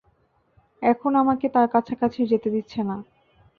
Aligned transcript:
এখন 0.81 1.11
আমাকে 1.15 1.45
তার 1.49 1.67
কাছাকাছিও 1.73 2.29
যেতে 2.31 2.49
দিচ্ছে 2.49 2.79
না। 2.83 2.95